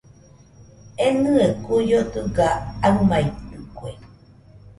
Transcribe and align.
Enɨe 1.07 1.45
kuio 1.63 1.99
dɨga 2.13 2.47
aɨmaitɨkue. 2.87 3.91